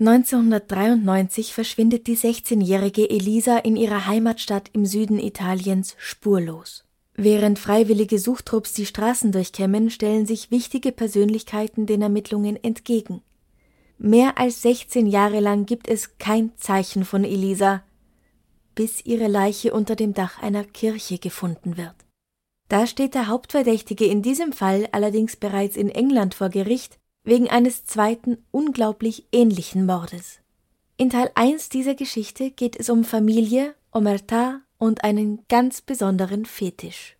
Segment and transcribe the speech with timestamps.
[0.00, 6.84] 1993 verschwindet die 16-jährige Elisa in ihrer Heimatstadt im Süden Italiens spurlos.
[7.14, 13.22] Während freiwillige Suchtrupps die Straßen durchkämmen, stellen sich wichtige Persönlichkeiten den Ermittlungen entgegen.
[13.98, 17.82] Mehr als 16 Jahre lang gibt es kein Zeichen von Elisa,
[18.76, 21.96] bis ihre Leiche unter dem Dach einer Kirche gefunden wird.
[22.68, 27.84] Da steht der Hauptverdächtige in diesem Fall allerdings bereits in England vor Gericht wegen eines
[27.84, 30.40] zweiten unglaublich ähnlichen Mordes.
[30.96, 37.18] In Teil 1 dieser Geschichte geht es um Familie, Omerta und einen ganz besonderen Fetisch.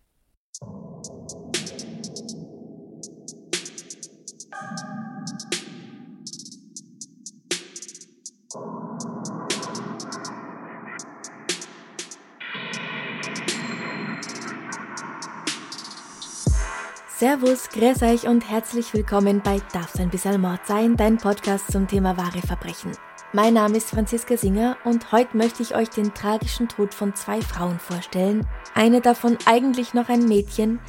[17.19, 21.85] Servus, grüß euch und herzlich willkommen bei Darf's ein bisschen Mord sein, dein Podcast zum
[21.85, 22.93] Thema wahre Verbrechen.
[23.33, 27.41] Mein Name ist Franziska Singer und heute möchte ich euch den tragischen Tod von zwei
[27.41, 28.47] Frauen vorstellen.
[28.73, 30.79] Eine davon eigentlich noch ein Mädchen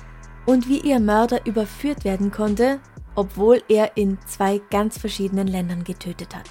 [0.47, 2.78] und wie ihr Mörder überführt werden konnte,
[3.17, 6.48] obwohl er in zwei ganz verschiedenen Ländern getötet hat.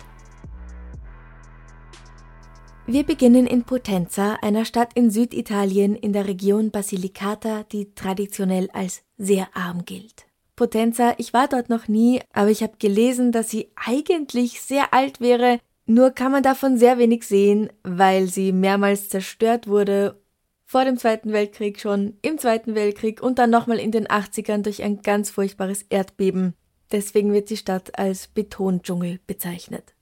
[2.92, 9.04] Wir beginnen in Potenza, einer Stadt in Süditalien in der Region Basilicata, die traditionell als
[9.16, 10.26] sehr arm gilt.
[10.56, 15.22] Potenza, ich war dort noch nie, aber ich habe gelesen, dass sie eigentlich sehr alt
[15.22, 20.20] wäre, nur kann man davon sehr wenig sehen, weil sie mehrmals zerstört wurde,
[20.66, 24.82] vor dem Zweiten Weltkrieg schon, im Zweiten Weltkrieg und dann nochmal in den 80ern durch
[24.82, 26.56] ein ganz furchtbares Erdbeben.
[26.92, 29.94] Deswegen wird die Stadt als Betondschungel bezeichnet.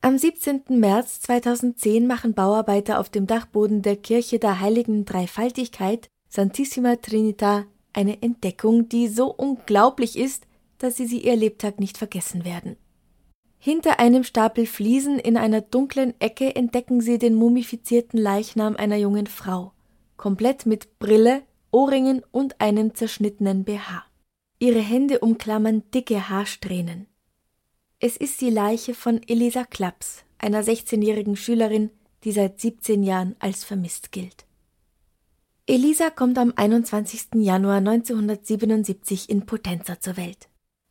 [0.00, 0.62] Am 17.
[0.68, 8.22] März 2010 machen Bauarbeiter auf dem Dachboden der Kirche der Heiligen Dreifaltigkeit Santissima Trinita eine
[8.22, 10.46] Entdeckung, die so unglaublich ist,
[10.78, 12.76] dass sie sie ihr Lebtag nicht vergessen werden.
[13.58, 19.26] Hinter einem Stapel Fliesen in einer dunklen Ecke entdecken sie den mumifizierten Leichnam einer jungen
[19.26, 19.72] Frau,
[20.16, 21.42] komplett mit Brille,
[21.72, 24.04] Ohrringen und einem zerschnittenen BH.
[24.60, 27.07] Ihre Hände umklammern dicke Haarsträhnen.
[28.00, 31.90] Es ist die Leiche von Elisa Klaps, einer 16-jährigen Schülerin,
[32.22, 34.46] die seit 17 Jahren als vermisst gilt.
[35.66, 37.30] Elisa kommt am 21.
[37.34, 40.48] Januar 1977 in Potenza zur Welt.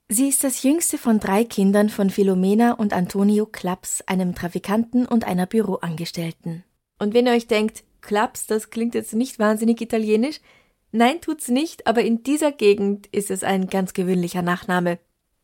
[0.09, 5.24] Sie ist das jüngste von drei Kindern von Philomena und Antonio Klaps, einem Trafikanten und
[5.24, 6.66] einer Büroangestellten.
[7.00, 10.41] Und wenn ihr euch denkt, Klaps, das klingt jetzt nicht wahnsinnig italienisch,
[10.91, 15.00] nein, tut's nicht, aber in dieser Gegend ist es ein ganz gewöhnlicher Nachname.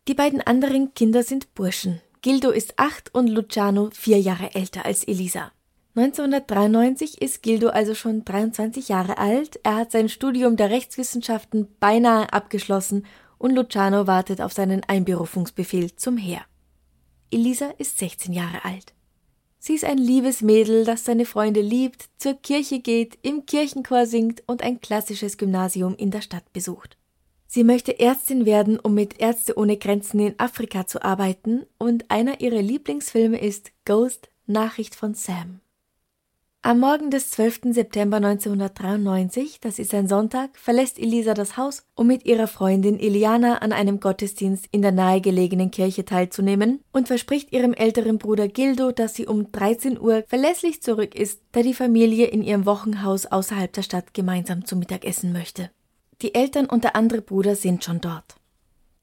[0.10, 2.02] Die beiden anderen Kinder sind Burschen.
[2.22, 5.54] Gildo ist acht und Luciano vier Jahre älter als Elisa.
[5.96, 9.62] 1993 ist Gildo also schon 23 Jahre alt.
[9.64, 13.06] Er hat sein Studium der Rechtswissenschaften beinahe abgeschlossen
[13.38, 16.42] und Luciano wartet auf seinen Einberufungsbefehl zum Heer.
[17.32, 18.94] Elisa ist 16 Jahre alt.
[19.58, 24.44] Sie ist ein liebes Mädel, das seine Freunde liebt, zur Kirche geht, im Kirchenchor singt
[24.48, 26.98] und ein klassisches Gymnasium in der Stadt besucht.
[27.56, 32.42] Sie möchte Ärztin werden, um mit Ärzte ohne Grenzen in Afrika zu arbeiten, und einer
[32.42, 35.60] ihrer Lieblingsfilme ist Ghost Nachricht von Sam.
[36.64, 37.66] Am Morgen des 12.
[37.66, 43.60] September 1993, das ist ein Sonntag, verlässt Elisa das Haus, um mit ihrer Freundin Iliana
[43.60, 49.14] an einem Gottesdienst in der nahegelegenen Kirche teilzunehmen und verspricht ihrem älteren Bruder Gildo, dass
[49.14, 53.84] sie um 13 Uhr verlässlich zurück ist, da die Familie in ihrem Wochenhaus außerhalb der
[53.84, 55.70] Stadt gemeinsam zu Mittag essen möchte.
[56.24, 58.38] Die Eltern und der andere Bruder sind schon dort.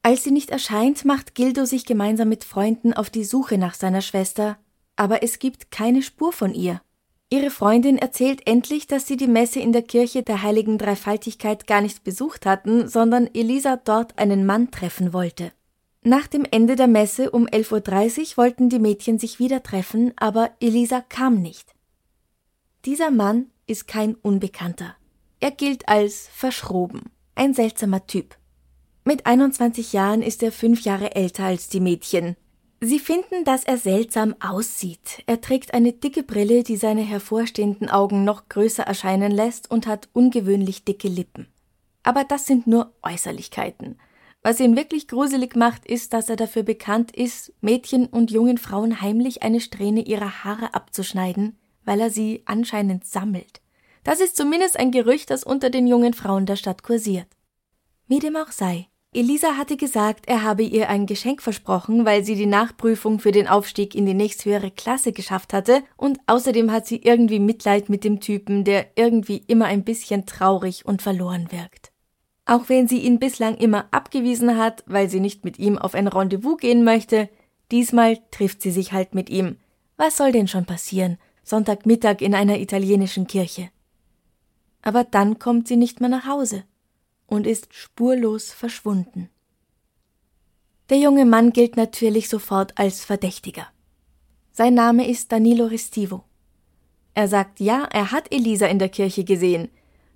[0.03, 4.01] Als sie nicht erscheint, macht Gildo sich gemeinsam mit Freunden auf die Suche nach seiner
[4.01, 4.57] Schwester,
[4.97, 6.81] aber es gibt keine Spur von ihr.
[7.29, 11.83] Ihre Freundin erzählt endlich, dass sie die Messe in der Kirche der heiligen Dreifaltigkeit gar
[11.83, 15.53] nicht besucht hatten, sondern Elisa dort einen Mann treffen wollte.
[16.03, 20.53] Nach dem Ende der Messe um 11.30 Uhr wollten die Mädchen sich wieder treffen, aber
[20.59, 21.75] Elisa kam nicht.
[22.87, 24.97] Dieser Mann ist kein Unbekannter.
[25.41, 27.11] Er gilt als verschroben,
[27.41, 28.37] ein seltsamer Typ.
[29.03, 32.37] Mit 21 Jahren ist er fünf Jahre älter als die Mädchen.
[32.83, 35.23] Sie finden, dass er seltsam aussieht.
[35.25, 40.11] Er trägt eine dicke Brille, die seine hervorstehenden Augen noch größer erscheinen lässt und hat
[40.13, 41.47] ungewöhnlich dicke Lippen.
[42.03, 43.99] Aber das sind nur Äußerlichkeiten.
[44.43, 49.01] Was ihn wirklich gruselig macht, ist, dass er dafür bekannt ist, Mädchen und jungen Frauen
[49.01, 53.63] heimlich eine Strähne ihrer Haare abzuschneiden, weil er sie anscheinend sammelt.
[54.05, 57.29] Das ist zumindest ein Gerücht, das unter den jungen Frauen der Stadt kursiert.
[58.07, 62.37] Wie dem auch sei, Elisa hatte gesagt, er habe ihr ein Geschenk versprochen, weil sie
[62.37, 67.03] die Nachprüfung für den Aufstieg in die nächsthöhere Klasse geschafft hatte, und außerdem hat sie
[67.03, 71.91] irgendwie Mitleid mit dem Typen, der irgendwie immer ein bisschen traurig und verloren wirkt.
[72.47, 76.07] Auch wenn sie ihn bislang immer abgewiesen hat, weil sie nicht mit ihm auf ein
[76.07, 77.29] Rendezvous gehen möchte,
[77.73, 79.57] diesmal trifft sie sich halt mit ihm.
[79.97, 81.19] Was soll denn schon passieren?
[81.43, 83.71] Sonntagmittag in einer italienischen Kirche.
[84.83, 86.65] Aber dann kommt sie nicht mehr nach Hause
[87.27, 89.29] und ist spurlos verschwunden.
[90.89, 93.67] Der junge Mann gilt natürlich sofort als Verdächtiger.
[94.53, 96.25] Sein Name ist Danilo Restivo.
[97.15, 99.69] Er sagt ja, er hat Elisa in der Kirche gesehen,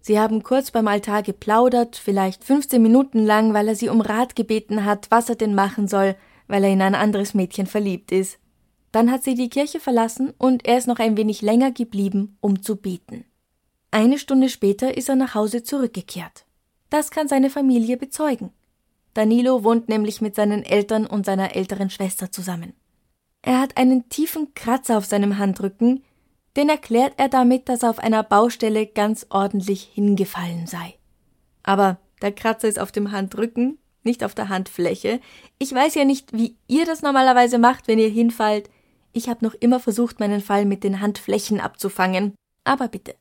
[0.06, 4.36] Sie haben kurz beim Altar geplaudert, vielleicht 15 Minuten lang, weil er sie um Rat
[4.36, 6.14] gebeten hat, was er denn machen soll,
[6.46, 8.38] weil er in ein anderes Mädchen verliebt ist.
[8.92, 12.60] Dann hat sie die Kirche verlassen und er ist noch ein wenig länger geblieben, um
[12.60, 13.24] zu beten.
[13.94, 16.46] Eine Stunde später ist er nach Hause zurückgekehrt.
[16.90, 18.50] Das kann seine Familie bezeugen.
[19.14, 22.72] Danilo wohnt nämlich mit seinen Eltern und seiner älteren Schwester zusammen.
[23.40, 26.02] Er hat einen tiefen Kratzer auf seinem Handrücken,
[26.56, 30.94] den erklärt er damit, dass er auf einer Baustelle ganz ordentlich hingefallen sei.
[31.62, 35.20] Aber der Kratzer ist auf dem Handrücken, nicht auf der Handfläche.
[35.60, 38.70] Ich weiß ja nicht, wie ihr das normalerweise macht, wenn ihr hinfallt.
[39.12, 42.34] Ich habe noch immer versucht, meinen Fall mit den Handflächen abzufangen.
[42.64, 43.14] Aber bitte.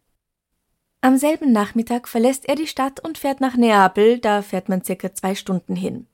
[1.03, 5.13] Am selben Nachmittag verlässt er die Stadt und fährt nach Neapel, da fährt man circa
[5.13, 6.07] zwei Stunden hin.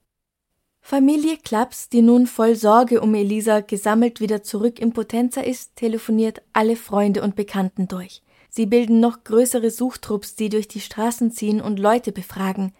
[0.81, 6.41] Familie Klaps, die nun voll Sorge um Elisa gesammelt wieder zurück in Potenza ist, telefoniert
[6.53, 8.23] alle Freunde und Bekannten durch.
[8.49, 12.73] Sie bilden noch größere Suchtrupps, die durch die Straßen ziehen und Leute befragen.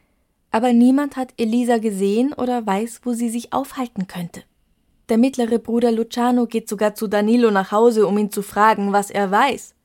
[0.50, 4.42] Aber niemand hat Elisa gesehen oder weiß, wo sie sich aufhalten könnte.
[5.10, 9.12] Der mittlere Bruder Luciano geht sogar zu Danilo nach Hause, um ihn zu fragen, was
[9.12, 9.76] er weiß,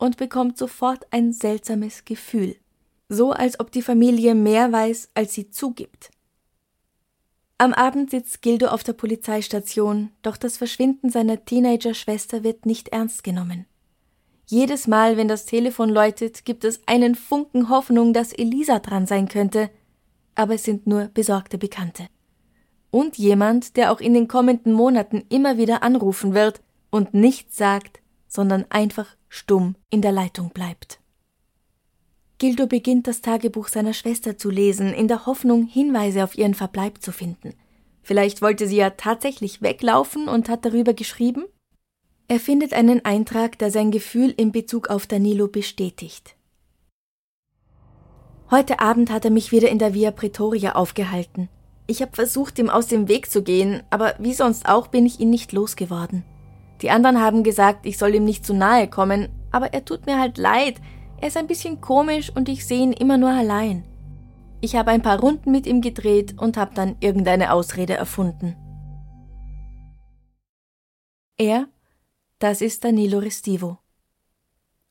[0.00, 2.56] und bekommt sofort ein seltsames Gefühl.
[3.08, 6.10] So als ob die Familie mehr weiß, als sie zugibt.
[7.58, 13.22] Am Abend sitzt Gildo auf der Polizeistation, doch das Verschwinden seiner Teenager-Schwester wird nicht ernst
[13.22, 13.66] genommen.
[14.46, 19.28] Jedes Mal, wenn das Telefon läutet, gibt es einen Funken Hoffnung, dass Elisa dran sein
[19.28, 19.70] könnte,
[20.34, 22.06] aber es sind nur besorgte Bekannte.
[22.90, 28.00] Und jemand, der auch in den kommenden Monaten immer wieder anrufen wird und nichts sagt,
[28.26, 31.00] sondern einfach stumm in der Leitung bleibt.
[32.36, 37.00] Gildo beginnt das Tagebuch seiner Schwester zu lesen, in der Hoffnung, Hinweise auf ihren Verbleib
[37.00, 37.54] zu finden.
[38.02, 41.44] Vielleicht wollte sie ja tatsächlich weglaufen und hat darüber geschrieben?
[42.28, 46.36] Er findet einen Eintrag, der sein Gefühl in Bezug auf Danilo bestätigt.
[48.50, 51.48] Heute Abend hat er mich wieder in der Via Pretoria aufgehalten.
[51.86, 55.20] Ich habe versucht, ihm aus dem Weg zu gehen, aber wie sonst auch bin ich
[55.20, 56.24] ihn nicht losgeworden.
[56.82, 60.18] Die anderen haben gesagt, ich soll ihm nicht zu nahe kommen, aber er tut mir
[60.18, 60.80] halt leid,
[61.20, 63.84] er ist ein bisschen komisch und ich sehe ihn immer nur allein.
[64.62, 68.56] Ich habe ein paar Runden mit ihm gedreht und habe dann irgendeine Ausrede erfunden.
[71.36, 71.68] Er,
[72.38, 73.78] das ist Danilo Restivo.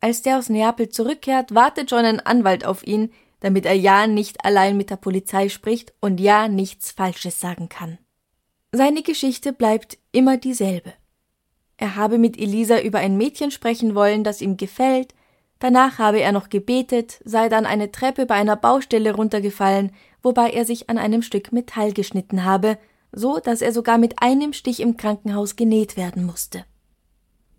[0.01, 3.11] Als der aus Neapel zurückkehrt, wartet schon ein Anwalt auf ihn,
[3.41, 7.97] damit er ja nicht allein mit der Polizei spricht und ja nichts Falsches sagen kann.
[8.71, 10.93] Seine Geschichte bleibt immer dieselbe.
[11.79, 15.13] Er habe mit Elisa über ein Mädchen sprechen wollen, das ihm gefällt,
[15.59, 19.91] Danach habe er noch gebetet, sei dann eine Treppe bei einer Baustelle runtergefallen,
[20.23, 22.77] wobei er sich an einem Stück Metall geschnitten habe,
[23.11, 26.63] so dass er sogar mit einem Stich im Krankenhaus genäht werden musste.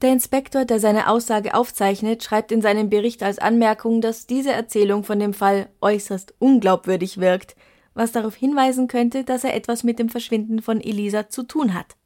[0.00, 5.04] Der Inspektor, der seine Aussage aufzeichnet, schreibt in seinem Bericht als Anmerkung, dass diese Erzählung
[5.04, 7.54] von dem Fall äußerst unglaubwürdig wirkt,
[7.92, 11.96] was darauf hinweisen könnte, dass er etwas mit dem Verschwinden von Elisa zu tun hat.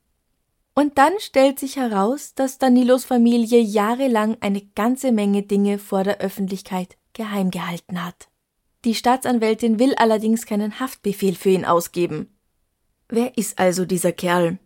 [0.75, 6.19] Und dann stellt sich heraus, dass Danilos Familie jahrelang eine ganze Menge Dinge vor der
[6.19, 8.29] Öffentlichkeit geheim gehalten hat.
[8.85, 12.37] Die Staatsanwältin will allerdings keinen Haftbefehl für ihn ausgeben.
[13.09, 14.59] Wer ist also dieser Kerl?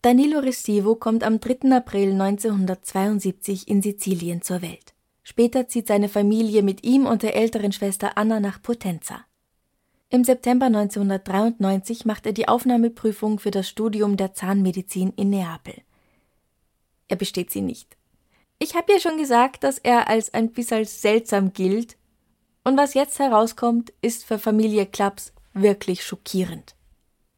[0.00, 1.70] Danilo Restivo kommt am 3.
[1.76, 4.94] April 1972 in Sizilien zur Welt.
[5.22, 9.24] Später zieht seine Familie mit ihm und der älteren Schwester Anna nach Potenza.
[10.14, 15.74] Im September 1993 macht er die Aufnahmeprüfung für das Studium der Zahnmedizin in Neapel.
[17.08, 17.96] Er besteht sie nicht.
[18.60, 21.96] Ich habe ja schon gesagt, dass er als ein bisschen seltsam gilt,
[22.62, 26.76] und was jetzt herauskommt, ist für Familie Klaps wirklich schockierend.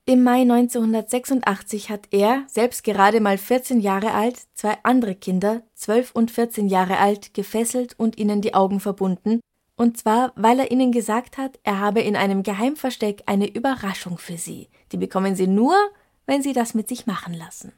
[0.04, 6.12] Im Mai 1986 hat er, selbst gerade mal 14 Jahre alt, zwei andere Kinder, 12
[6.12, 9.40] und 14 Jahre alt, gefesselt und ihnen die Augen verbunden
[9.76, 14.38] Und zwar, weil er ihnen gesagt hat, er habe in einem Geheimversteck eine Überraschung für
[14.38, 14.68] sie.
[14.90, 15.75] Die bekommen sie nur,
[16.25, 17.73] wenn sie das mit sich machen lassen.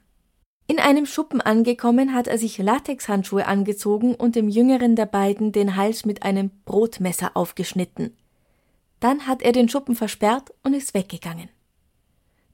[0.68, 5.76] In einem Schuppen angekommen, hat er sich Latexhandschuhe angezogen und dem jüngeren der beiden den
[5.76, 8.16] Hals mit einem Brotmesser aufgeschnitten.
[9.00, 11.48] Dann hat er den Schuppen versperrt und ist weggegangen.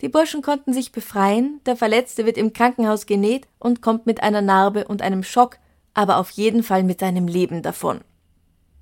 [0.01, 4.43] Die Burschen konnten sich befreien, der Verletzte wird im Krankenhaus genäht und kommt mit einer
[4.43, 5.59] Narbe und einem Schock,
[5.93, 8.01] aber auf jeden Fall mit seinem Leben davon.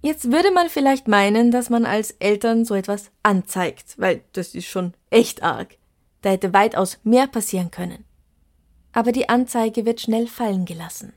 [0.03, 4.67] Jetzt würde man vielleicht meinen, dass man als Eltern so etwas anzeigt, weil das ist
[4.67, 5.79] schon echt arg.
[6.23, 8.05] Da hätte weitaus mehr passieren können.
[8.93, 11.13] Aber die Anzeige wird schnell fallen gelassen.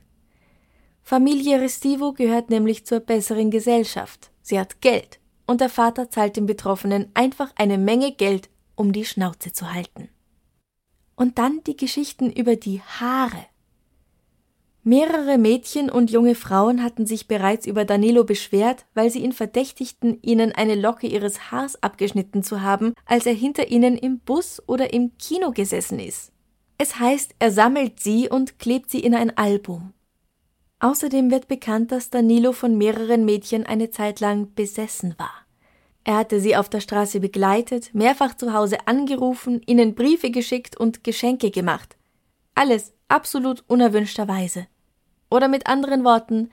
[1.02, 4.30] Familie Restivo gehört nämlich zur besseren Gesellschaft.
[4.40, 9.04] Sie hat Geld und der Vater zahlt den Betroffenen einfach eine Menge Geld, um die
[9.04, 10.08] Schnauze zu halten.
[11.16, 13.46] Und dann die Geschichten über die Haare.
[14.88, 20.22] Mehrere Mädchen und junge Frauen hatten sich bereits über Danilo beschwert, weil sie ihn verdächtigten,
[20.22, 24.92] ihnen eine Locke ihres Haars abgeschnitten zu haben, als er hinter ihnen im Bus oder
[24.92, 26.30] im Kino gesessen ist.
[26.78, 29.92] Es heißt, er sammelt sie und klebt sie in ein Album.
[30.78, 35.46] Außerdem wird bekannt, dass Danilo von mehreren Mädchen eine Zeit lang besessen war.
[36.04, 41.02] Er hatte sie auf der Straße begleitet, mehrfach zu Hause angerufen, ihnen Briefe geschickt und
[41.02, 41.96] Geschenke gemacht.
[42.54, 44.68] Alles absolut unerwünschterweise.
[45.30, 46.50] Oder mit anderen Worten,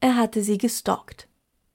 [0.00, 1.28] er hatte sie gestalkt.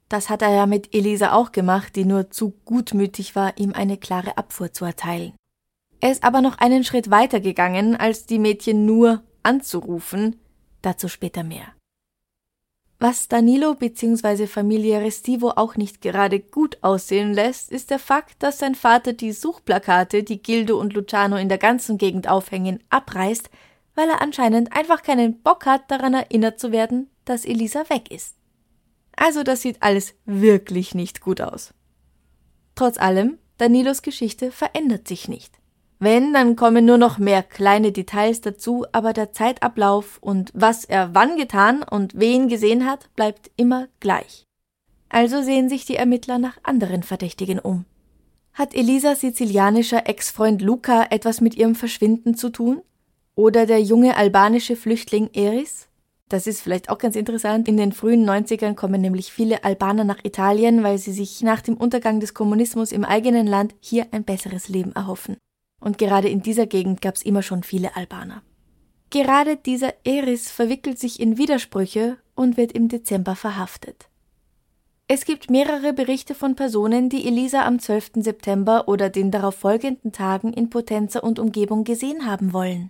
[0.09, 3.97] Das hat er ja mit Elisa auch gemacht, die nur zu gutmütig war, ihm eine
[3.97, 5.33] klare Abfuhr zu erteilen.
[5.99, 10.39] Er ist aber noch einen Schritt weiter gegangen, als die Mädchen nur anzurufen,
[10.81, 11.73] dazu später mehr.
[12.99, 14.47] Was Danilo bzw.
[14.47, 19.33] Familie Restivo auch nicht gerade gut aussehen lässt, ist der Fakt, dass sein Vater die
[19.33, 23.51] Suchplakate, die Gildo und Luciano in der ganzen Gegend aufhängen, abreißt,
[23.97, 28.35] weil er anscheinend einfach keinen Bock hat, daran erinnert zu werden, dass Elisa weg ist.
[29.15, 31.73] Also das sieht alles wirklich nicht gut aus.
[32.75, 35.57] Trotz allem, Danilos Geschichte verändert sich nicht.
[35.97, 41.15] Wenn, dann kommen nur noch mehr kleine Details dazu, aber der Zeitablauf und was er
[41.15, 44.45] wann getan und wen gesehen hat, bleibt immer gleich.
[45.09, 47.85] Also sehen sich die Ermittler nach anderen Verdächtigen um.
[48.53, 52.83] Hat Elisas sizilianischer Ex-Freund Luca etwas mit ihrem Verschwinden zu tun?
[53.37, 55.87] Oder der junge albanische Flüchtling Eris.
[56.27, 57.67] Das ist vielleicht auch ganz interessant.
[57.67, 61.77] In den frühen 90ern kommen nämlich viele Albaner nach Italien, weil sie sich nach dem
[61.77, 65.37] Untergang des Kommunismus im eigenen Land hier ein besseres Leben erhoffen.
[65.79, 68.41] Und gerade in dieser Gegend gab es immer schon viele Albaner.
[69.11, 74.09] Gerade dieser Eris verwickelt sich in Widersprüche und wird im Dezember verhaftet.
[75.07, 78.13] Es gibt mehrere Berichte von Personen, die Elisa am 12.
[78.15, 82.89] September oder den darauf folgenden Tagen in Potenza und Umgebung gesehen haben wollen.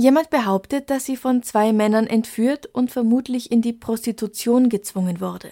[0.00, 5.50] Jemand behauptet, dass sie von zwei Männern entführt und vermutlich in die Prostitution gezwungen wurde.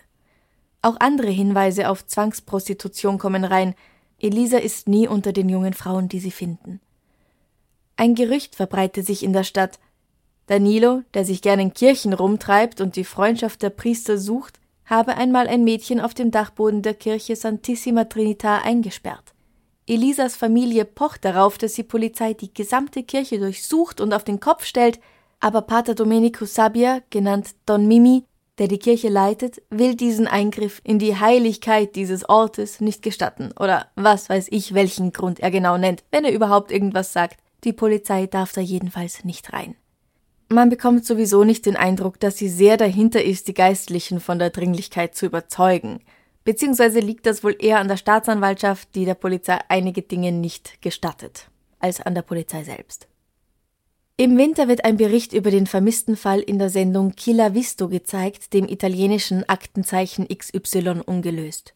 [0.83, 3.75] Auch andere Hinweise auf Zwangsprostitution kommen rein.
[4.21, 6.81] Elisa ist nie unter den jungen Frauen, die sie finden.
[7.97, 9.81] Ein Gerücht verbreitet sich in der Stadt.
[10.47, 15.49] Danilo, der sich gern in Kirchen rumtreibt und die Freundschaft der Priester sucht, habe einmal
[15.49, 19.35] ein Mädchen auf dem Dachboden der Kirche Santissima Trinita eingesperrt.
[19.88, 24.64] Elisas Familie pocht darauf, dass die Polizei die gesamte Kirche durchsucht und auf den Kopf
[24.64, 24.99] stellt,
[25.38, 28.25] aber Pater Domenico Sabbia, genannt Don Mimi,
[28.59, 33.87] der die Kirche leitet, will diesen Eingriff in die Heiligkeit dieses Ortes nicht gestatten oder
[33.95, 37.38] was weiß ich, welchen Grund er genau nennt, wenn er überhaupt irgendwas sagt.
[37.64, 39.76] Die Polizei darf da jedenfalls nicht rein.
[40.49, 44.50] Man bekommt sowieso nicht den Eindruck, dass sie sehr dahinter ist, die Geistlichen von der
[44.50, 46.00] Dringlichkeit zu überzeugen.
[46.47, 51.50] Beziehungsweise liegt das wohl eher an der Staatsanwaltschaft, die der Polizei einige Dinge nicht gestattet,
[51.81, 53.09] als an der Polizei selbst.
[54.17, 58.53] Im Winter wird ein Bericht über den vermissten Fall in der Sendung Killa Visto gezeigt,
[58.55, 61.75] dem italienischen Aktenzeichen XY ungelöst.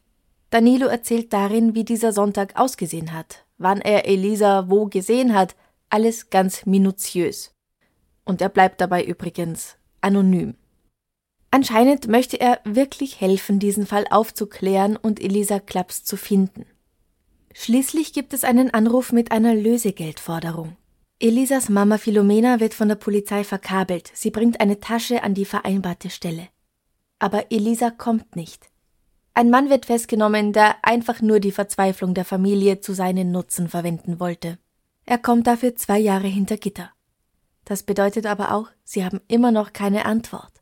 [0.51, 5.57] Danilo erzählt darin, wie dieser Sonntag ausgesehen hat, wann er Elisa wo gesehen hat,
[5.89, 7.53] alles ganz minutiös.
[8.25, 10.55] Und er bleibt dabei übrigens anonym.
[11.51, 16.65] Anscheinend möchte er wirklich helfen, diesen Fall aufzuklären und Elisa Klaps zu finden.
[17.53, 20.77] Schließlich gibt es einen Anruf mit einer Lösegeldforderung.
[21.19, 24.11] Elisas Mama Philomena wird von der Polizei verkabelt.
[24.15, 26.49] Sie bringt eine Tasche an die vereinbarte Stelle.
[27.19, 28.71] Aber Elisa kommt nicht.
[29.35, 34.21] Ein Mann wird festgenommen, der einfach nur die Verzweiflung der Familie zu seinen Nutzen verwenden
[34.21, 34.59] wollte.
[35.05, 36.91] Er kommt dafür zwei Jahre hinter Gitter.
[37.65, 40.60] Das bedeutet aber auch, sie haben immer noch keine Antwort.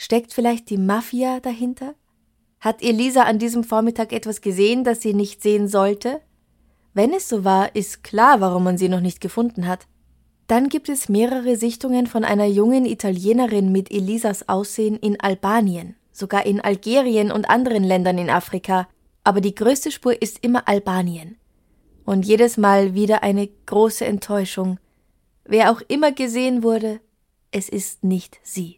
[0.00, 1.96] Steckt vielleicht die Mafia dahinter?
[2.60, 6.20] Hat Elisa an diesem Vormittag etwas gesehen, das sie nicht sehen sollte?
[6.94, 9.88] Wenn es so war, ist klar, warum man sie noch nicht gefunden hat.
[10.46, 16.46] Dann gibt es mehrere Sichtungen von einer jungen Italienerin mit Elisas Aussehen in Albanien, sogar
[16.46, 18.88] in Algerien und anderen Ländern in Afrika,
[19.24, 21.36] aber die größte Spur ist immer Albanien.
[22.04, 24.78] Und jedes Mal wieder eine große Enttäuschung.
[25.44, 27.00] Wer auch immer gesehen wurde,
[27.50, 28.77] es ist nicht sie.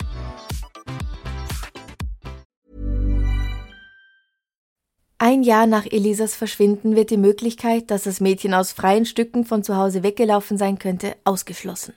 [5.23, 9.63] Ein Jahr nach Elisas Verschwinden wird die Möglichkeit, dass das Mädchen aus freien Stücken von
[9.63, 11.93] zu Hause weggelaufen sein könnte, ausgeschlossen.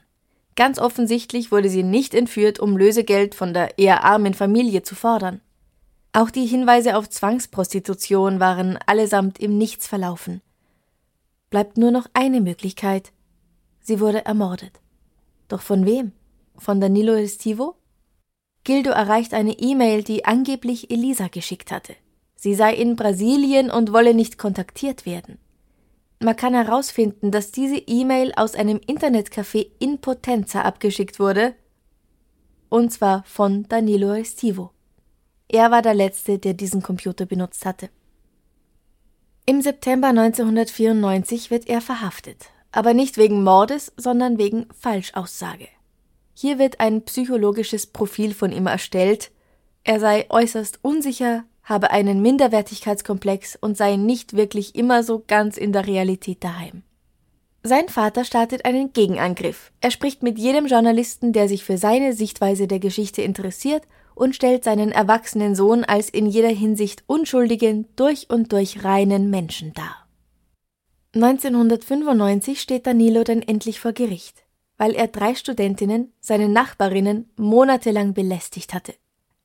[0.55, 5.41] Ganz offensichtlich wurde sie nicht entführt, um Lösegeld von der eher armen Familie zu fordern.
[6.13, 10.43] Auch die Hinweise auf Zwangsprostitution waren allesamt im Nichts verlaufen.
[11.49, 13.11] Bleibt nur noch eine Möglichkeit.
[13.81, 14.73] Sie wurde ermordet.
[15.47, 16.11] Doch von wem?
[16.59, 17.73] Von Danilo Estivo?
[18.63, 21.95] Gildo erreicht eine E-Mail, die angeblich Elisa geschickt hatte.
[22.45, 25.39] Sie sei in Brasilien und wolle nicht kontaktiert werden.
[26.19, 31.55] Man kann herausfinden, dass diese E-Mail aus einem Internetcafé in Potenza abgeschickt wurde,
[32.69, 34.69] und zwar von Danilo Estivo.
[35.47, 37.89] Er war der Letzte, der diesen Computer benutzt hatte.
[39.47, 45.69] Im September 1994 wird er verhaftet, aber nicht wegen Mordes, sondern wegen Falschaussage.
[46.35, 49.31] Hier wird ein psychologisches Profil von ihm erstellt.
[49.83, 55.73] Er sei äußerst unsicher, habe einen Minderwertigkeitskomplex und sei nicht wirklich immer so ganz in
[55.73, 56.83] der Realität daheim.
[57.63, 59.71] Sein Vater startet einen Gegenangriff.
[59.81, 63.81] Er spricht mit jedem Journalisten, der sich für seine Sichtweise der Geschichte interessiert
[64.13, 69.73] und stellt seinen erwachsenen Sohn als in jeder Hinsicht unschuldigen, durch und durch reinen Menschen
[69.73, 70.07] dar.
[71.15, 74.43] 1995 steht Danilo dann endlich vor Gericht,
[74.77, 78.93] weil er drei Studentinnen, seine Nachbarinnen, monatelang belästigt hatte.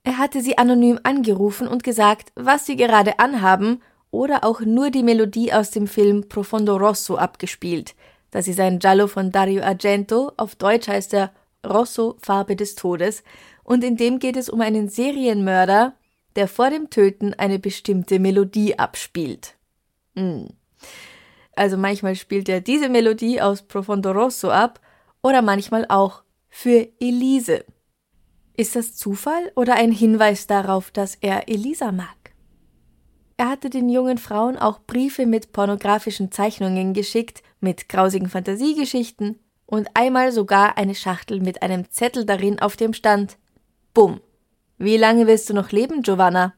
[0.03, 5.03] Er hatte sie anonym angerufen und gesagt, was sie gerade anhaben oder auch nur die
[5.03, 7.95] Melodie aus dem Film Profondo Rosso abgespielt.
[8.31, 11.33] Das ist ein Giallo von Dario Argento, auf Deutsch heißt er
[11.67, 13.23] Rosso Farbe des Todes,
[13.63, 15.95] und in dem geht es um einen Serienmörder,
[16.37, 19.55] der vor dem Töten eine bestimmte Melodie abspielt.
[20.15, 20.49] Hm.
[21.55, 24.81] Also manchmal spielt er diese Melodie aus Profondo Rosso ab
[25.23, 27.65] oder manchmal auch für Elise.
[28.61, 32.35] Ist das Zufall oder ein Hinweis darauf, dass er Elisa mag?
[33.39, 39.89] Er hatte den jungen Frauen auch Briefe mit pornografischen Zeichnungen geschickt, mit grausigen Fantasiegeschichten und
[39.95, 43.39] einmal sogar eine Schachtel mit einem Zettel darin, auf dem stand
[43.95, 44.21] Bumm.
[44.77, 46.53] Wie lange willst du noch leben, Giovanna?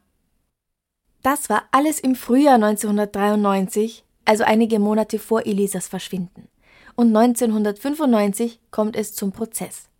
[1.23, 6.49] Das war alles im Frühjahr 1993, also einige Monate vor Elisas Verschwinden.
[6.97, 9.92] Und 1995 kommt es zum Prozess.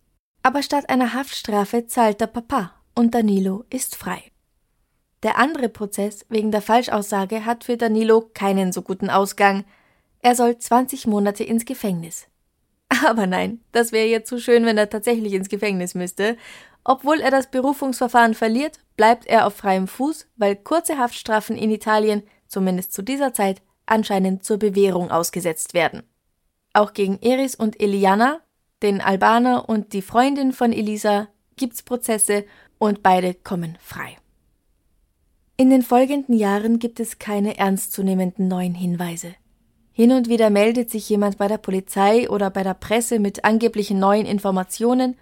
[0.43, 4.21] Aber statt einer Haftstrafe zahlt der Papa und Danilo ist frei.
[5.23, 9.63] Der andere Prozess wegen der Falschaussage hat für Danilo keinen so guten Ausgang.
[10.19, 12.27] Er soll 20 Monate ins Gefängnis.
[13.07, 16.37] Aber nein, das wäre jetzt zu schön, wenn er tatsächlich ins Gefängnis müsste.
[16.83, 22.23] Obwohl er das Berufungsverfahren verliert, bleibt er auf freiem Fuß, weil kurze Haftstrafen in Italien,
[22.47, 26.03] zumindest zu dieser Zeit, anscheinend zur Bewährung ausgesetzt werden.
[26.73, 28.41] Auch gegen Eris und Eliana,
[28.83, 32.45] den Albaner und die Freundin von Elisa gibt's Prozesse
[32.77, 34.17] und beide kommen frei.
[35.55, 39.35] In den folgenden Jahren gibt es keine ernstzunehmenden neuen Hinweise.
[39.91, 43.99] Hin und wieder meldet sich jemand bei der Polizei oder bei der Presse mit angeblichen
[43.99, 45.15] neuen Informationen,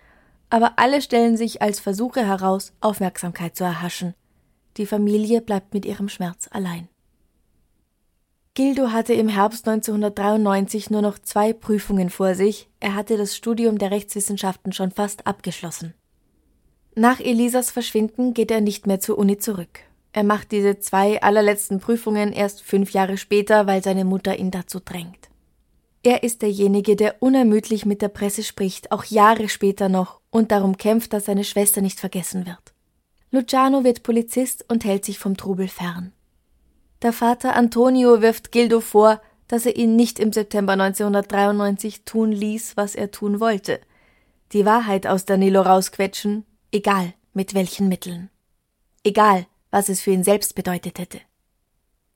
[0.49, 4.13] aber alle stellen sich als Versuche heraus, Aufmerksamkeit zu erhaschen.
[4.77, 6.87] Die Familie bleibt mit ihrem Schmerz allein.
[8.53, 13.77] Gildo hatte im Herbst 1993 nur noch zwei Prüfungen vor sich, er hatte das Studium
[13.77, 15.93] der Rechtswissenschaften schon fast abgeschlossen.
[16.93, 19.79] Nach Elisas Verschwinden geht er nicht mehr zur Uni zurück.
[20.11, 24.81] Er macht diese zwei allerletzten Prüfungen erst fünf Jahre später, weil seine Mutter ihn dazu
[24.81, 25.29] drängt.
[26.03, 30.75] Er ist derjenige, der unermüdlich mit der Presse spricht, auch Jahre später noch, und darum
[30.75, 32.73] kämpft, dass seine Schwester nicht vergessen wird.
[33.29, 36.11] Luciano wird Polizist und hält sich vom Trubel fern.
[37.01, 42.77] Der Vater Antonio wirft Gildo vor, dass er ihn nicht im September 1993 tun ließ,
[42.77, 43.81] was er tun wollte.
[44.53, 48.29] Die Wahrheit aus Danilo rausquetschen, egal mit welchen Mitteln.
[49.03, 51.19] Egal, was es für ihn selbst bedeutet hätte.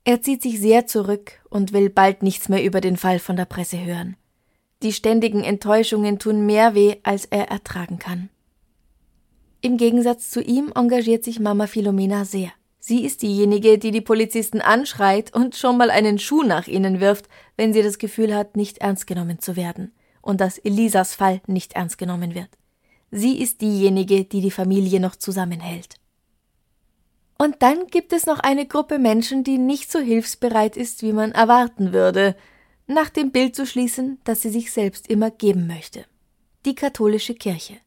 [0.03, 3.45] Er zieht sich sehr zurück und will bald nichts mehr über den Fall von der
[3.45, 4.17] Presse hören.
[4.83, 8.29] Die ständigen Enttäuschungen tun mehr weh, als er ertragen kann.
[9.61, 12.51] Im Gegensatz zu ihm engagiert sich Mama Philomena sehr.
[12.87, 17.27] Sie ist diejenige, die die Polizisten anschreit und schon mal einen Schuh nach ihnen wirft,
[17.57, 21.73] wenn sie das Gefühl hat, nicht ernst genommen zu werden und dass Elisas Fall nicht
[21.73, 22.49] ernst genommen wird.
[23.09, 25.95] Sie ist diejenige, die die Familie noch zusammenhält.
[27.39, 31.31] Und dann gibt es noch eine Gruppe Menschen, die nicht so hilfsbereit ist, wie man
[31.31, 32.35] erwarten würde,
[32.85, 36.05] nach dem Bild zu schließen, das sie sich selbst immer geben möchte.
[36.67, 37.77] Die katholische Kirche.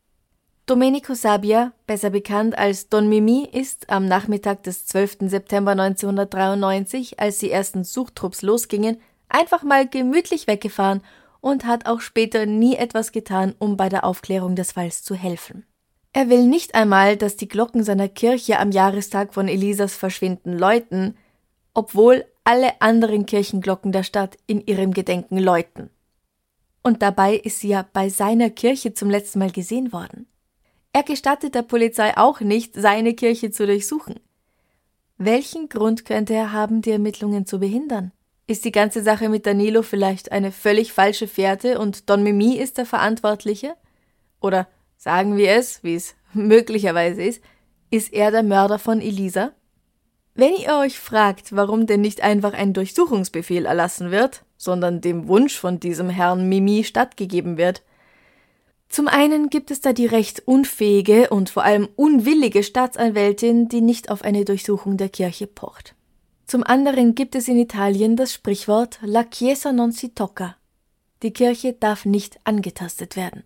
[0.69, 5.21] Domenico Sabia, besser bekannt als Don Mimi, ist am Nachmittag des 12.
[5.21, 9.01] September 1993, als die ersten Suchtrupps losgingen,
[9.31, 11.01] einfach mal gemütlich weggefahren
[11.41, 15.65] und hat auch später nie etwas getan, um bei der Aufklärung des Falls zu helfen.
[16.13, 21.17] Er will nicht einmal, dass die Glocken seiner Kirche am Jahrestag von Elisas Verschwinden läuten,
[21.73, 25.89] obwohl alle anderen Kirchenglocken der Stadt in ihrem Gedenken läuten.
[26.83, 30.27] Und dabei ist sie ja bei seiner Kirche zum letzten Mal gesehen worden.
[30.99, 34.19] Er gestattet der Polizei auch nicht, seine Kirche zu durchsuchen.
[35.17, 38.11] Welchen Grund könnte er haben, die Ermittlungen zu behindern?
[38.49, 42.79] Ist die ganze Sache mit Danilo vielleicht eine völlig falsche Fährte und Don Mimi ist
[42.79, 43.77] der Verantwortliche?
[44.41, 47.45] Oder sagen wir es, wie es möglicherweise ist,
[47.91, 49.53] ist er der Mörder von Elisa?
[50.35, 55.57] Wenn ihr euch fragt, warum denn nicht einfach ein Durchsuchungsbefehl erlassen wird, sondern dem Wunsch
[55.57, 57.85] von diesem Herrn Mimi stattgegeben wird,
[58.89, 64.11] zum einen gibt es da die recht unfähige und vor allem unwillige Staatsanwältin, die nicht
[64.11, 65.95] auf eine Durchsuchung der Kirche pocht.
[66.47, 70.57] Zum anderen gibt es in Italien das Sprichwort La Chiesa non si tocca.
[71.23, 73.45] Die Kirche darf nicht angetastet werden.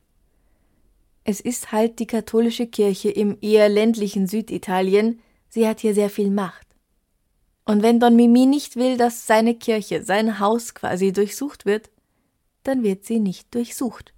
[1.25, 6.31] Es ist halt die katholische Kirche im eher ländlichen Süditalien, sie hat hier sehr viel
[6.31, 6.67] Macht.
[7.65, 11.91] Und wenn Don Mimi nicht will, dass seine Kirche, sein Haus quasi durchsucht wird,
[12.65, 14.13] dann wird sie nicht durchsucht.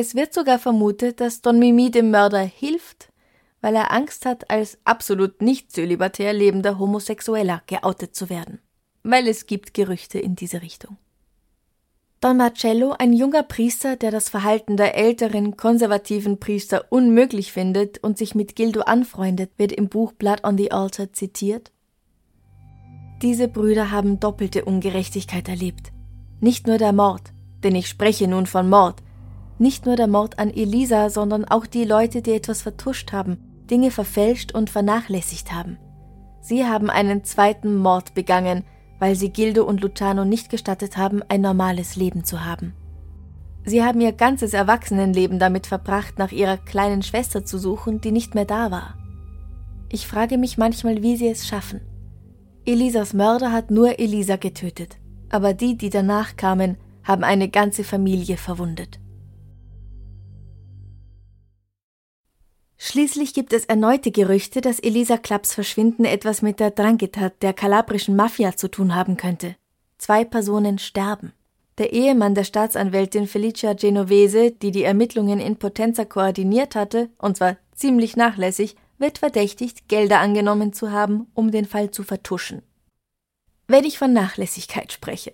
[0.00, 3.12] Es wird sogar vermutet, dass Don Mimi dem Mörder hilft,
[3.60, 8.60] weil er Angst hat, als absolut nicht zölibatär lebender Homosexueller geoutet zu werden.
[9.02, 10.98] Weil es gibt Gerüchte in diese Richtung.
[12.20, 18.18] Don Marcello, ein junger Priester, der das Verhalten der älteren, konservativen Priester unmöglich findet und
[18.18, 21.72] sich mit Gildo anfreundet, wird im Buch Blood on the Altar zitiert.
[23.20, 25.90] Diese Brüder haben doppelte Ungerechtigkeit erlebt.
[26.38, 27.32] Nicht nur der Mord,
[27.64, 29.02] denn ich spreche nun von Mord,
[29.60, 33.38] nicht nur der Mord an Elisa, sondern auch die Leute, die etwas vertuscht haben,
[33.70, 35.78] Dinge verfälscht und vernachlässigt haben.
[36.40, 38.64] Sie haben einen zweiten Mord begangen,
[38.98, 42.74] weil sie Gildo und Luciano nicht gestattet haben, ein normales Leben zu haben.
[43.64, 48.34] Sie haben ihr ganzes Erwachsenenleben damit verbracht, nach ihrer kleinen Schwester zu suchen, die nicht
[48.34, 48.94] mehr da war.
[49.90, 51.80] Ich frage mich manchmal, wie sie es schaffen.
[52.64, 54.96] Elisas Mörder hat nur Elisa getötet,
[55.30, 59.00] aber die, die danach kamen, haben eine ganze Familie verwundet.
[62.80, 68.14] Schließlich gibt es erneute Gerüchte, dass Elisa Klapps Verschwinden etwas mit der Drangheta, der kalabrischen
[68.14, 69.56] Mafia, zu tun haben könnte.
[69.98, 71.32] Zwei Personen sterben.
[71.78, 77.56] Der Ehemann der Staatsanwältin Felicia Genovese, die die Ermittlungen in Potenza koordiniert hatte, und zwar
[77.74, 82.62] ziemlich nachlässig, wird verdächtigt, Gelder angenommen zu haben, um den Fall zu vertuschen.
[83.66, 85.32] Wenn ich von Nachlässigkeit spreche,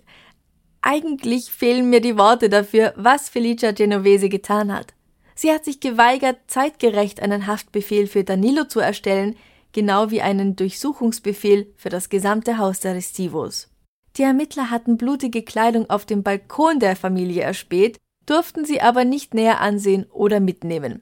[0.81, 4.93] eigentlich fehlen mir die Worte dafür, was Felicia Genovese getan hat.
[5.35, 9.35] Sie hat sich geweigert, zeitgerecht einen Haftbefehl für Danilo zu erstellen,
[9.73, 13.69] genau wie einen Durchsuchungsbefehl für das gesamte Haus der Restivos.
[14.15, 19.33] Die Ermittler hatten blutige Kleidung auf dem Balkon der Familie erspäht, durften sie aber nicht
[19.33, 21.01] näher ansehen oder mitnehmen,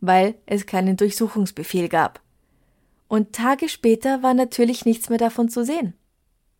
[0.00, 2.20] weil es keinen Durchsuchungsbefehl gab.
[3.08, 5.94] Und Tage später war natürlich nichts mehr davon zu sehen.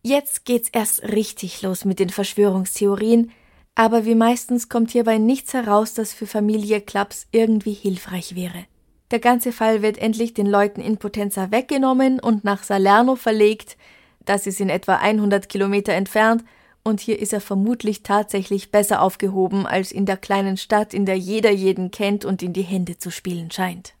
[0.03, 3.31] Jetzt geht's erst richtig los mit den Verschwörungstheorien,
[3.75, 8.65] aber wie meistens kommt hierbei nichts heraus, das für Familie Klaps irgendwie hilfreich wäre.
[9.11, 13.77] Der ganze Fall wird endlich den Leuten in Potenza weggenommen und nach Salerno verlegt.
[14.23, 16.43] Das ist in etwa 100 Kilometer entfernt
[16.83, 21.17] und hier ist er vermutlich tatsächlich besser aufgehoben als in der kleinen Stadt, in der
[21.17, 23.93] jeder jeden kennt und in die Hände zu spielen scheint.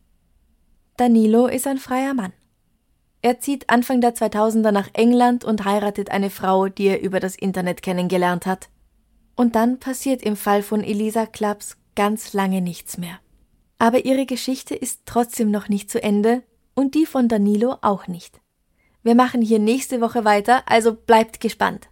[0.97, 2.31] Danilo ist ein freier Mann.
[3.21, 7.35] Er zieht Anfang der 2000er nach England und heiratet eine Frau, die er über das
[7.35, 8.69] Internet kennengelernt hat.
[9.35, 13.19] Und dann passiert im Fall von Elisa Klaps ganz lange nichts mehr.
[13.77, 16.43] Aber ihre Geschichte ist trotzdem noch nicht zu Ende
[16.73, 18.39] und die von Danilo auch nicht.
[19.03, 21.89] Wir machen hier nächste Woche weiter, also bleibt gespannt.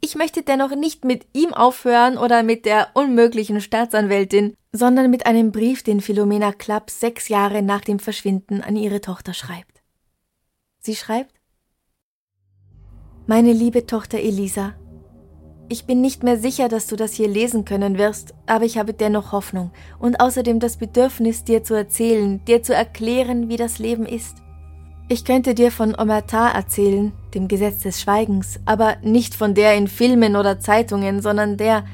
[0.00, 5.52] Ich möchte dennoch nicht mit ihm aufhören oder mit der unmöglichen Staatsanwältin, sondern mit einem
[5.52, 9.82] Brief, den Philomena Klapp sechs Jahre nach dem Verschwinden an ihre Tochter schreibt.
[10.80, 11.34] Sie schreibt
[13.26, 14.74] Meine liebe Tochter Elisa,
[15.68, 18.92] ich bin nicht mehr sicher, dass du das hier lesen können wirst, aber ich habe
[18.92, 24.04] dennoch Hoffnung und außerdem das Bedürfnis, dir zu erzählen, dir zu erklären, wie das Leben
[24.06, 24.36] ist.
[25.08, 29.88] Ich könnte dir von Omerta erzählen, dem Gesetz des Schweigens, aber nicht von der in
[29.88, 31.84] Filmen oder Zeitungen, sondern der,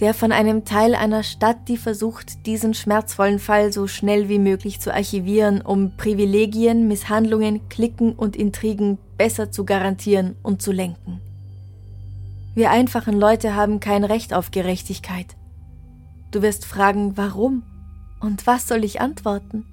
[0.00, 4.80] der von einem Teil einer Stadt, die versucht, diesen schmerzvollen Fall so schnell wie möglich
[4.80, 11.20] zu archivieren, um Privilegien, Misshandlungen, Klicken und Intrigen besser zu garantieren und zu lenken.
[12.60, 15.34] Wir einfachen Leute haben kein Recht auf Gerechtigkeit.
[16.30, 17.62] Du wirst fragen, warum?
[18.20, 19.64] Und was soll ich antworten?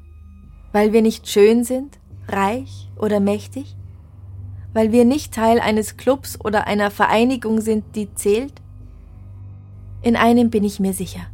[0.72, 2.00] Weil wir nicht schön sind?
[2.30, 3.76] reich oder mächtig?
[4.72, 8.62] Weil wir nicht Teil eines Clubs oder einer Vereinigung sind, die zählt?
[10.02, 11.28] In einem bin ich mir sicher.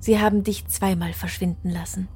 [0.00, 2.08] Sie haben dich zweimal verschwinden lassen.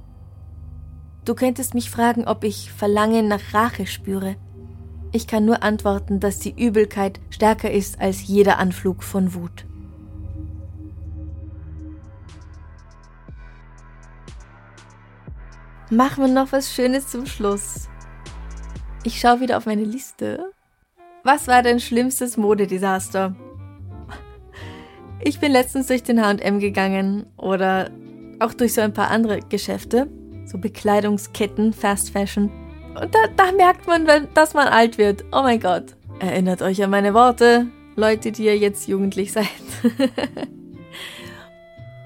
[1.24, 4.34] Du könntest mich fragen, ob ich Verlangen nach Rache spüre.
[5.12, 9.64] Ich kann nur antworten, dass die Übelkeit stärker ist als jeder Anflug von Wut.
[15.90, 17.88] Machen wir noch was Schönes zum Schluss.
[19.04, 20.52] Ich schaue wieder auf meine Liste.
[21.24, 23.34] Was war dein schlimmstes Modedesaster?
[25.20, 27.90] Ich bin letztens durch den HM gegangen oder
[28.38, 30.08] auch durch so ein paar andere Geschäfte,
[30.44, 32.67] so Bekleidungsketten, Fast Fashion.
[32.94, 35.24] Und da, da merkt man, dass man alt wird.
[35.32, 35.96] Oh mein Gott.
[36.20, 39.46] Erinnert euch an meine Worte, Leute, die ihr jetzt jugendlich seid.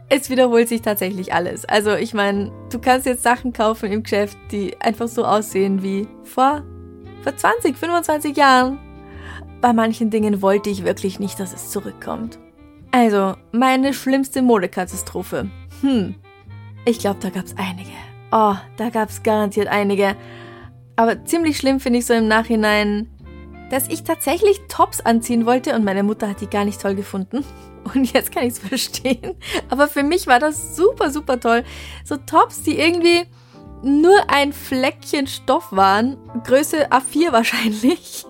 [0.08, 1.64] es wiederholt sich tatsächlich alles.
[1.64, 6.06] Also ich meine, du kannst jetzt Sachen kaufen im Geschäft, die einfach so aussehen wie
[6.24, 6.62] vor,
[7.22, 8.78] vor 20, 25 Jahren.
[9.62, 12.38] Bei manchen Dingen wollte ich wirklich nicht, dass es zurückkommt.
[12.90, 15.48] Also, meine schlimmste Modekatastrophe.
[15.80, 16.16] Hm,
[16.84, 17.92] ich glaube, da gab's einige.
[18.32, 20.16] Oh, da gab's garantiert einige.
[20.96, 23.08] Aber ziemlich schlimm finde ich so im Nachhinein,
[23.70, 27.44] dass ich tatsächlich Tops anziehen wollte und meine Mutter hat die gar nicht toll gefunden.
[27.94, 29.34] Und jetzt kann ich es verstehen.
[29.68, 31.64] Aber für mich war das super, super toll.
[32.04, 33.24] So Tops, die irgendwie
[33.82, 38.24] nur ein Fleckchen Stoff waren, Größe A4 wahrscheinlich,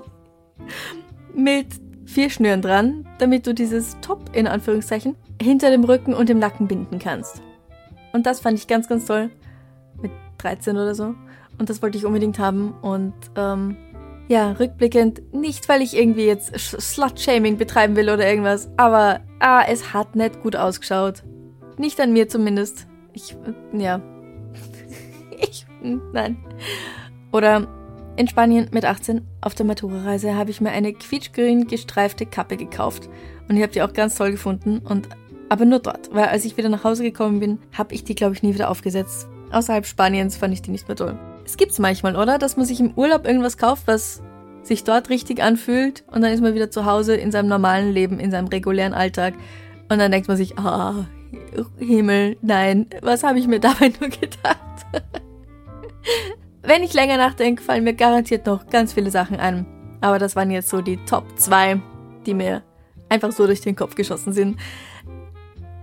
[1.35, 1.67] mit
[2.07, 6.67] vier Schnüren dran, damit du dieses Top in Anführungszeichen hinter dem Rücken und dem Nacken
[6.67, 7.43] binden kannst.
[8.13, 9.31] Und das fand ich ganz, ganz toll.
[10.01, 11.15] Mit 13 oder so.
[11.63, 12.75] Und das wollte ich unbedingt haben.
[12.83, 13.77] Und ähm,
[14.27, 19.95] ja, rückblickend, nicht weil ich irgendwie jetzt Slut-Shaming betreiben will oder irgendwas, aber ah, es
[19.95, 21.23] hat nicht gut ausgeschaut.
[21.79, 22.89] Nicht an mir zumindest.
[23.13, 23.37] Ich,
[23.73, 24.03] ja.
[25.41, 25.65] ich,
[26.13, 26.37] nein.
[27.31, 27.69] Oder
[28.17, 33.09] in Spanien mit 18 auf der Matura-Reise habe ich mir eine quietschgrün gestreifte Kappe gekauft.
[33.49, 34.81] Und ich habe die auch ganz toll gefunden.
[34.81, 35.09] Und
[35.49, 38.35] aber nur dort, weil als ich wieder nach Hause gekommen bin, habe ich die, glaube
[38.35, 39.29] ich, nie wieder aufgesetzt.
[39.53, 41.17] Außerhalb Spaniens fand ich die nicht mehr toll.
[41.45, 42.39] Es gibt's manchmal, oder?
[42.39, 44.23] Dass man sich im Urlaub irgendwas kauft, was
[44.63, 48.21] sich dort richtig anfühlt und dann ist man wieder zu Hause in seinem normalen Leben,
[48.21, 49.35] in seinem regulären Alltag
[49.89, 51.07] und dann denkt man sich, ah,
[51.79, 54.87] Himmel, nein, was habe ich mir dabei nur gedacht?
[56.63, 59.67] Wenn ich länger nachdenke, fallen mir garantiert noch ganz viele Sachen ein.
[60.01, 61.81] Aber das waren jetzt so die Top 2,
[62.25, 62.63] die mir
[63.09, 64.59] einfach so durch den Kopf geschossen sind.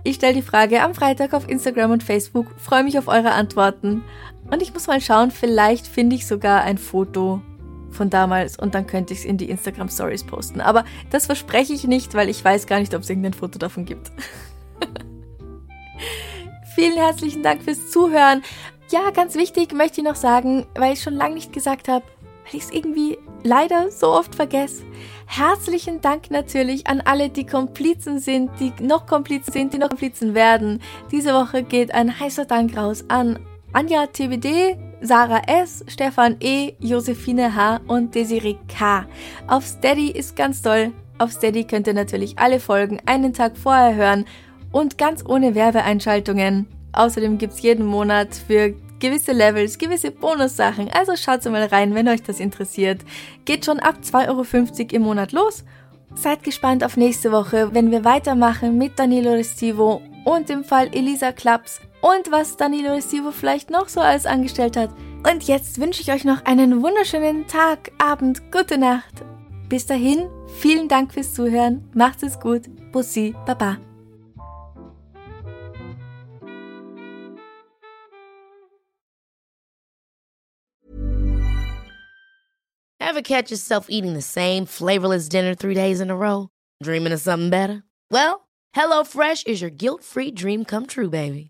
[0.02, 4.02] Ich stelle die Frage am Freitag auf Instagram und Facebook, freue mich auf eure Antworten.
[4.50, 7.40] Und ich muss mal schauen, vielleicht finde ich sogar ein Foto
[7.90, 10.60] von damals und dann könnte ich es in die Instagram Stories posten.
[10.60, 13.84] Aber das verspreche ich nicht, weil ich weiß gar nicht, ob es irgendein Foto davon
[13.84, 14.10] gibt.
[16.74, 18.42] Vielen herzlichen Dank fürs Zuhören.
[18.90, 22.04] Ja, ganz wichtig möchte ich noch sagen, weil ich schon lange nicht gesagt habe,
[22.44, 24.82] weil ich es irgendwie leider so oft vergesse.
[25.26, 30.34] Herzlichen Dank natürlich an alle, die Komplizen sind, die noch Komplizen sind, die noch Komplizen
[30.34, 30.82] werden.
[31.12, 33.38] Diese Woche geht ein heißer Dank raus an
[33.72, 37.80] Anja TBD, Sarah S., Stefan E., Josephine H.
[37.86, 39.06] und Desiree K.
[39.46, 40.92] Auf Steady ist ganz toll.
[41.18, 44.24] Auf Steady könnt ihr natürlich alle Folgen einen Tag vorher hören
[44.72, 46.66] und ganz ohne Werbeeinschaltungen.
[46.92, 50.90] Außerdem gibt's jeden Monat für gewisse Levels, gewisse Bonussachen.
[50.90, 53.02] Also schaut mal rein, wenn euch das interessiert.
[53.44, 55.64] Geht schon ab 2,50 Euro im Monat los.
[56.16, 61.30] Seid gespannt auf nächste Woche, wenn wir weitermachen mit Danilo Restivo und im Fall Elisa
[61.30, 64.90] Klaps und was Danilo Restivo vielleicht noch so alles angestellt hat.
[65.28, 69.22] Und jetzt wünsche ich euch noch einen wunderschönen Tag, Abend, gute Nacht.
[69.68, 71.88] Bis dahin, vielen Dank fürs Zuhören.
[71.94, 72.62] Macht es gut.
[72.92, 73.78] Bussi, Baba.
[82.98, 86.48] Ever catch yourself eating the same flavorless dinner three days in a row?
[86.82, 87.82] Dreaming of something better?
[88.10, 91.49] Well, HelloFresh is your guilt-free dream come true, baby.